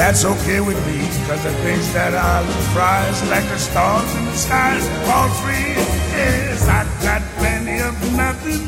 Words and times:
That's 0.00 0.24
okay 0.24 0.60
with 0.60 0.80
me, 0.86 0.98
cause 1.28 1.42
the 1.44 1.52
things 1.60 1.92
that 1.92 2.14
I 2.14 2.40
prize, 2.72 3.20
like 3.28 3.44
the 3.52 3.58
stars 3.58 4.08
in 4.16 4.24
the 4.24 4.32
skies, 4.32 4.88
all 5.12 5.28
free. 5.44 5.76
Yes, 6.16 6.66
I 6.66 6.88
got 7.04 7.20
plenty 7.36 7.80
of 7.80 7.94
nothing, 8.16 8.64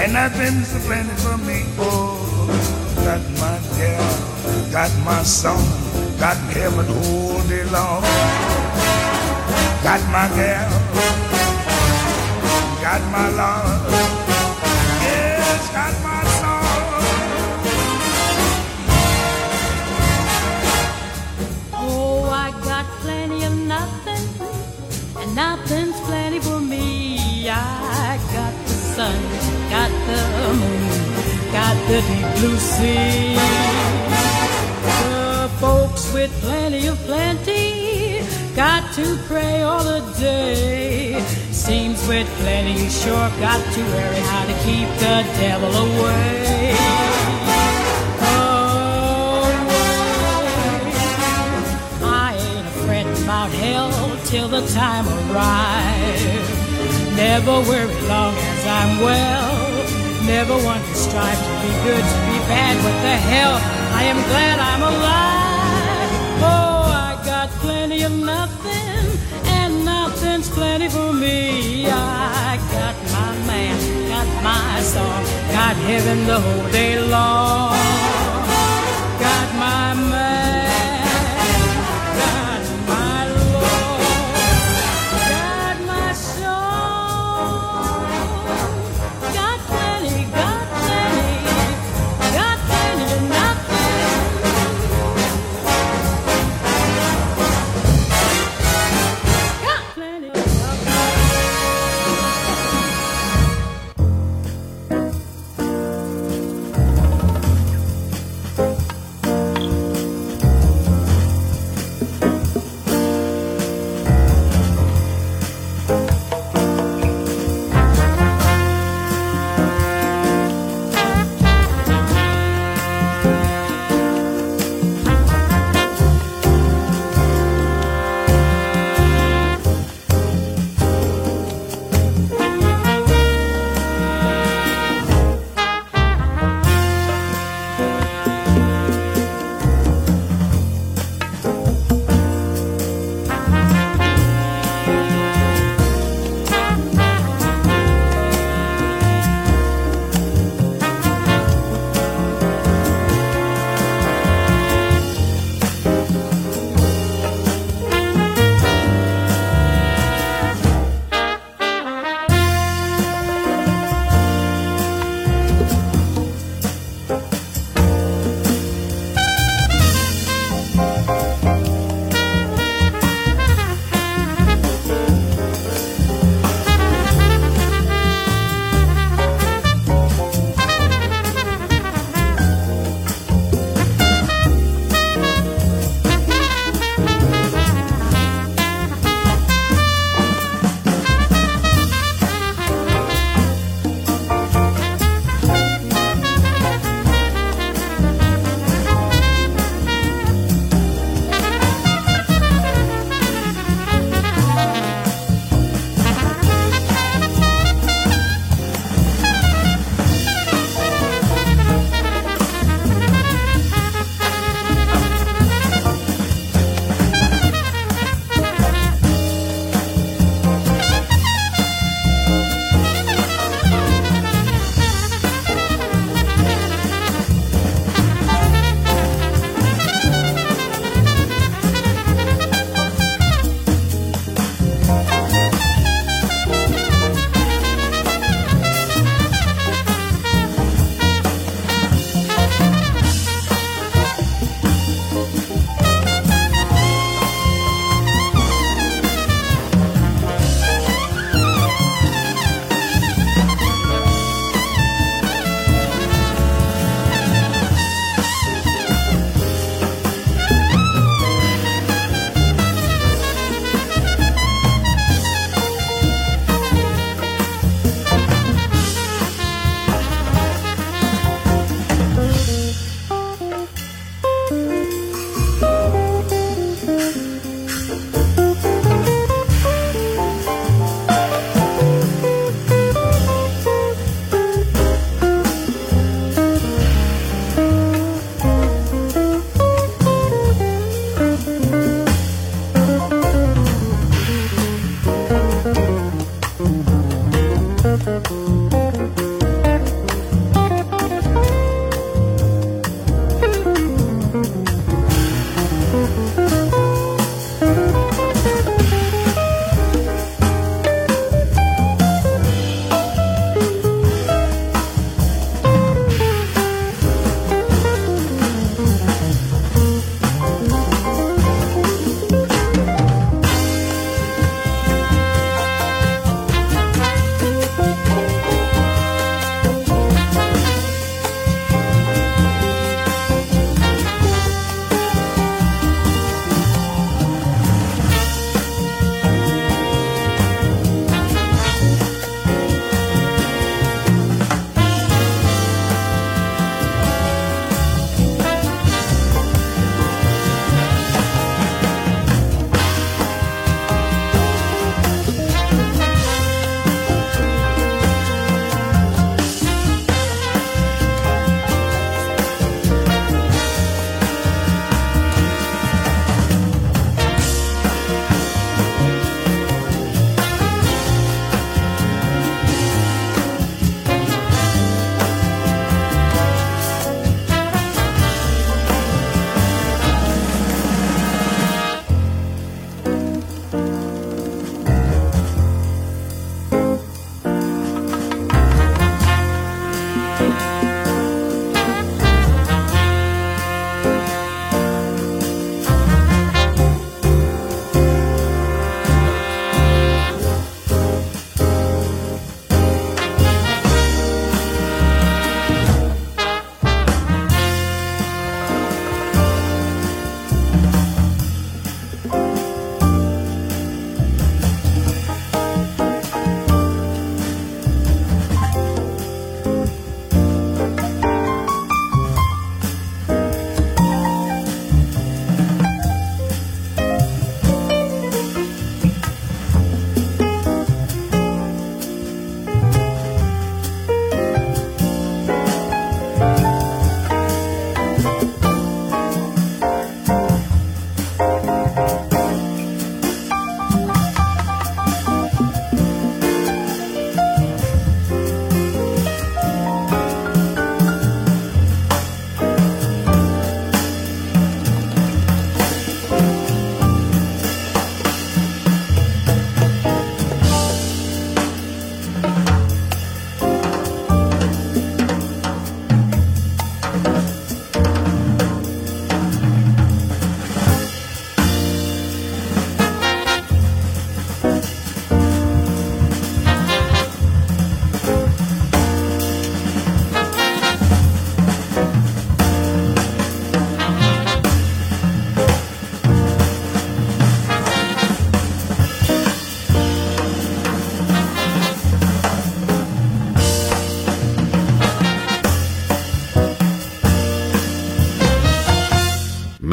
and 0.00 0.14
nothing's 0.14 0.72
plenty 0.86 1.14
for 1.20 1.36
me. 1.36 1.64
Oh, 1.76 2.48
got 3.04 3.20
my 3.44 3.60
girl, 3.76 4.72
got 4.72 4.92
my 5.04 5.22
song 5.22 5.60
got 6.18 6.36
heaven 6.56 6.86
all 6.88 7.42
day 7.46 7.64
long. 7.64 8.02
Got 9.84 10.02
my 10.10 10.26
gal, 10.34 10.70
got 12.82 13.02
my 13.12 13.28
love, 13.36 13.92
yes, 15.04 15.70
got 15.70 15.94
the 31.88 32.02
deep 32.02 32.28
blue 32.36 32.58
sea 32.58 33.34
The 34.84 35.50
folks 35.58 36.12
with 36.12 36.30
plenty 36.42 36.86
of 36.86 36.98
plenty 37.06 38.20
got 38.54 38.92
to 38.92 39.16
pray 39.26 39.62
all 39.62 39.82
the 39.84 40.02
day. 40.20 41.18
Seems 41.50 42.06
with 42.06 42.28
plenty 42.40 42.72
you 42.72 42.90
sure 42.90 43.30
got 43.40 43.62
to 43.74 43.80
worry 43.80 44.22
how 44.32 44.44
to 44.44 44.54
keep 44.66 44.88
the 45.04 45.16
devil 45.40 45.72
away. 45.86 46.76
I 52.04 52.36
ain't 52.36 52.66
afraid 52.66 53.06
about 53.24 53.50
hell 53.50 54.18
till 54.26 54.48
the 54.48 54.66
time 54.74 55.06
arrives. 55.08 56.48
Never 57.16 57.60
worry 57.70 58.08
long 58.08 58.34
as 58.36 58.66
I'm 58.66 59.00
well. 59.00 59.97
Never 60.28 60.62
want 60.62 60.84
to 60.84 60.94
strive 60.94 61.38
to 61.38 61.52
be 61.62 61.72
good, 61.84 62.04
to 62.12 62.18
be 62.28 62.38
bad. 62.52 62.76
What 62.84 62.96
the 63.00 63.16
hell? 63.16 63.54
I 64.00 64.02
am 64.12 64.20
glad 64.28 64.58
I'm 64.58 64.82
alive. 64.82 66.10
Oh, 66.52 66.82
I 67.08 67.20
got 67.24 67.48
plenty 67.64 68.02
of 68.02 68.12
nothing, 68.12 69.18
and 69.56 69.86
nothing's 69.86 70.50
plenty 70.50 70.90
for 70.90 71.14
me. 71.14 71.86
I 71.88 72.58
got 72.70 72.94
my 73.16 73.32
man, 73.46 73.76
got 74.08 74.28
my 74.44 74.80
song, 74.82 75.24
got 75.50 75.76
heaven 75.88 76.26
the 76.26 76.38
whole 76.38 76.70
day 76.72 77.00
long. 77.00 77.72
Got 79.18 79.48
my 79.54 79.94
man. 80.10 80.47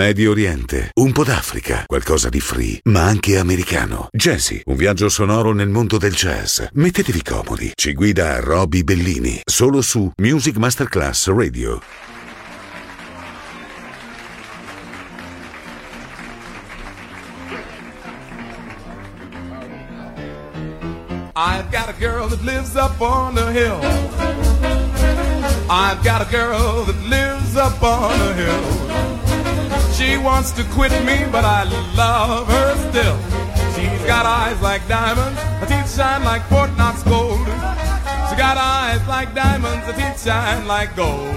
Medio 0.06 0.30
Oriente, 0.30 0.92
un 0.98 1.12
po' 1.12 1.24
d'Africa, 1.24 1.86
qualcosa 1.88 2.30
di 2.30 2.40
free, 2.40 2.80
ma 2.84 3.06
anche 3.06 3.40
americano. 3.40 4.08
Jazzy, 4.12 4.62
un 4.66 4.76
viaggio 4.76 5.10
sonoro 5.10 5.52
nel 5.52 5.68
mondo 5.68 5.98
del 5.98 6.14
jazz. 6.14 6.62
Mettetevi 6.74 7.24
comodi. 7.24 7.72
Ci 7.74 7.94
guida 7.94 8.40
Roby 8.40 8.84
Bellini, 8.84 9.42
solo 9.44 9.82
su 9.82 10.12
Music 10.18 10.58
Masterclass 10.58 11.30
Radio. 11.30 11.82
I've 21.36 21.72
got 21.72 21.90
a 21.90 21.96
girl 21.98 22.28
that 22.28 22.44
lives 22.44 22.76
up 22.76 23.02
on 23.02 23.34
the 23.34 23.52
hill. 23.52 23.80
I've 25.68 26.04
got 26.04 26.22
a 26.22 26.30
girl 26.30 26.86
that 26.86 27.02
lives 27.10 27.56
up 27.56 27.82
on 27.82 28.20
the 28.20 28.34
hill. 28.36 28.85
She 29.98 30.18
wants 30.18 30.52
to 30.52 30.64
quit 30.76 30.92
me, 31.06 31.26
but 31.32 31.46
I 31.46 31.64
love 31.96 32.48
her 32.50 32.76
still. 32.90 33.18
She's 33.76 34.06
got 34.06 34.26
eyes 34.26 34.62
like 34.62 34.86
diamonds, 34.90 35.40
her 35.40 35.66
teeth 35.66 35.96
shine 35.96 36.22
like 36.26 36.44
Fort 36.50 36.70
Knox 36.76 37.02
gold. 37.04 37.40
She 38.28 38.36
got 38.36 38.58
eyes 38.58 39.00
like 39.08 39.34
diamonds, 39.34 39.86
her 39.86 39.94
teeth 39.94 40.22
shine 40.22 40.68
like 40.68 40.98
gold. 40.98 41.34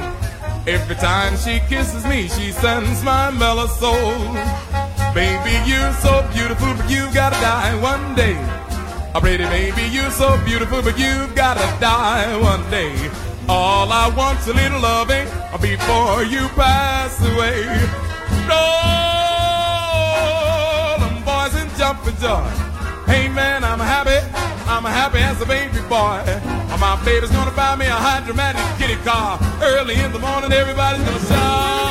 Every 0.67 0.97
time 0.97 1.37
she 1.37 1.61
kisses 1.69 2.05
me, 2.05 2.27
she 2.27 2.51
sends 2.51 3.05
my 3.05 3.31
mellow 3.31 3.69
soul. 3.69 4.35
Baby, 5.15 5.55
you're 5.65 5.93
so 6.03 6.29
beautiful, 6.35 6.75
but 6.75 6.91
you 6.91 7.07
gotta 7.15 7.39
die 7.41 7.81
one 7.81 8.17
day. 8.17 8.37
A 9.15 9.21
pretty 9.21 9.45
baby, 9.45 9.83
you're 9.93 10.11
so 10.11 10.37
beautiful, 10.45 10.83
but 10.83 10.99
you've 10.99 11.33
gotta 11.37 11.67
die 11.81 12.37
one 12.43 12.69
day. 12.73 12.93
All 13.49 13.93
I 13.93 14.09
want's 14.17 14.49
a 14.49 14.53
little 14.53 14.81
loving 14.81 15.29
before 15.61 16.25
you 16.25 16.49
pass 16.59 17.23
away 17.23 18.08
roll 18.49 18.59
them 20.99 21.17
boys 21.25 21.55
and 21.55 21.71
jump 21.77 22.01
for 22.01 22.13
joy. 22.21 22.49
Hey 23.07 23.29
man, 23.29 23.65
I'm 23.65 23.79
happy, 23.81 24.21
I'm 24.67 24.85
happy 24.85 25.19
as 25.19 25.41
a 25.41 25.47
baby 25.47 25.81
boy. 25.89 26.25
My 26.79 26.95
baby's 27.05 27.31
gonna 27.31 27.51
buy 27.51 27.75
me 27.75 27.87
a 27.87 27.91
hydromatic 27.91 28.63
kitty 28.79 28.97
car. 29.03 29.39
Early 29.61 29.97
in 29.97 30.13
the 30.13 30.21
morning, 30.21 30.53
everybody's 30.53 31.05
gonna 31.05 31.27
shout. 31.27 31.88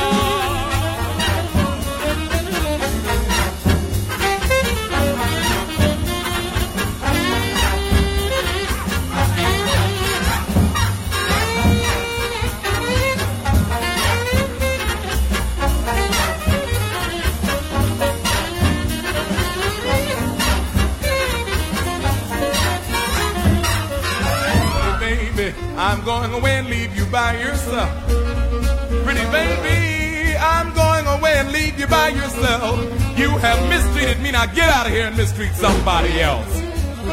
I'm 25.88 26.04
going 26.04 26.34
away 26.34 26.58
and 26.58 26.68
leave 26.68 26.94
you 26.94 27.06
by 27.06 27.38
yourself. 27.40 27.88
Pretty 29.06 29.24
baby, 29.32 30.36
I'm 30.36 30.74
going 30.74 31.06
away 31.06 31.38
and 31.38 31.50
leave 31.50 31.80
you 31.80 31.86
by 31.86 32.08
yourself. 32.08 32.78
You 33.18 33.30
have 33.38 33.58
mistreated 33.70 34.20
me, 34.20 34.30
now 34.32 34.44
get 34.44 34.68
out 34.68 34.84
of 34.86 34.92
here 34.92 35.06
and 35.06 35.16
mistreat 35.16 35.54
somebody 35.54 36.20
else. 36.20 36.54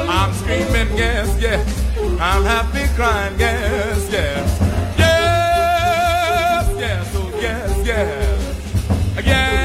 I'm 0.10 0.34
screaming, 0.34 0.90
yes, 0.98 1.40
yes. 1.40 1.66
I'm 2.20 2.44
happy 2.44 2.86
crying, 2.96 3.40
yes, 3.40 4.10
yes. 4.12 4.60
Yes, 5.00 6.76
yes, 6.78 7.16
oh 7.16 7.32
yes, 7.40 7.88
yes. 7.88 9.26
Yes, 9.26 9.65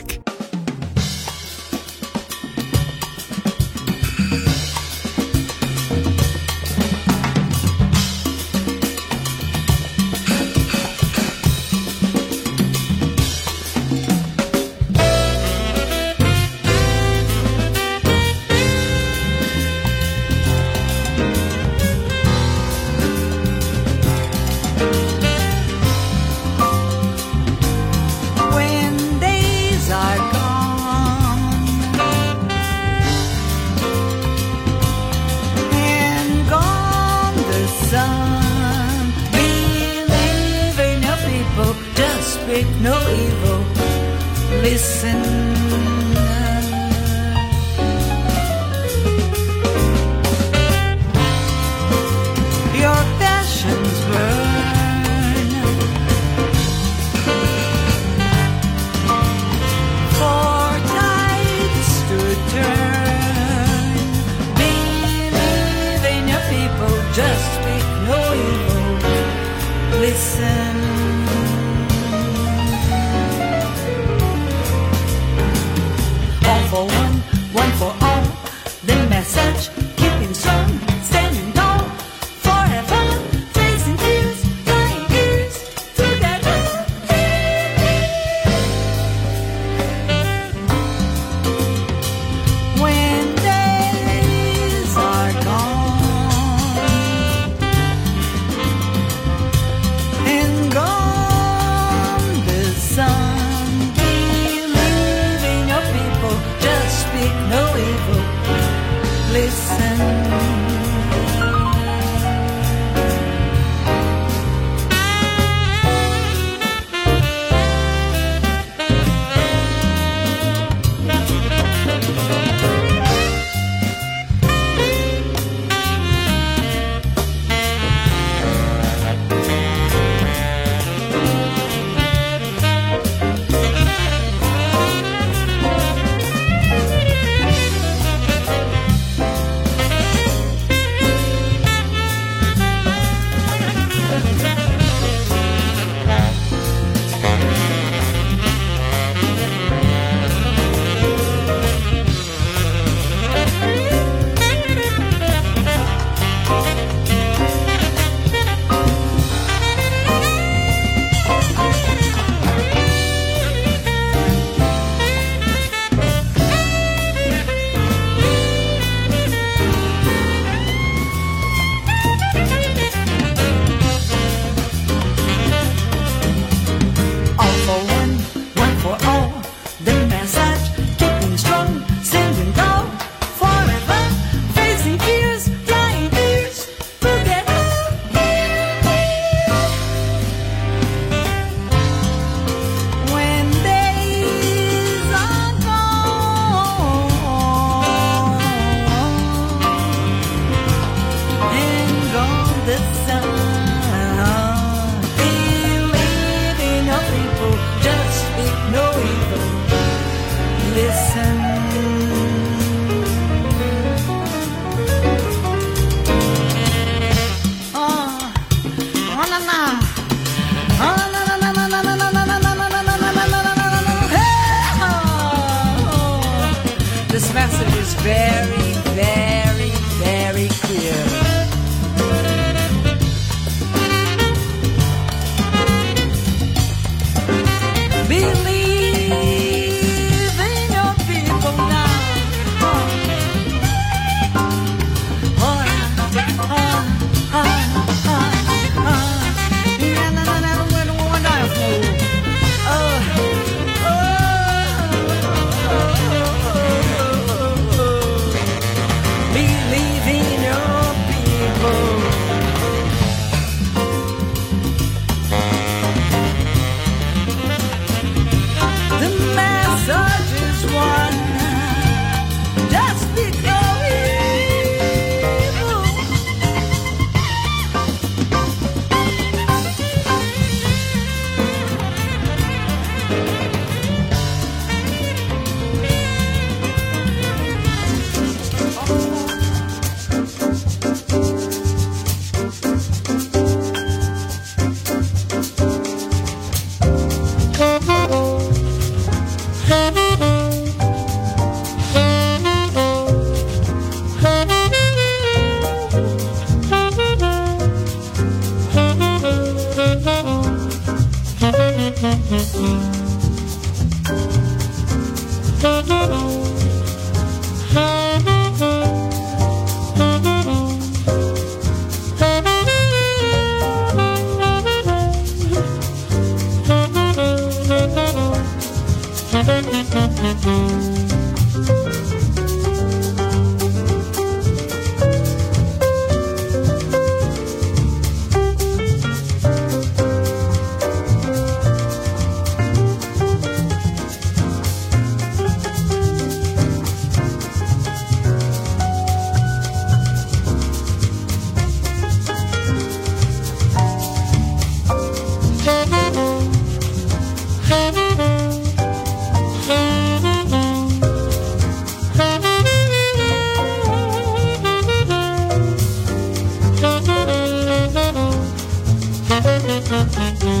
Masterclass 370.21 370.60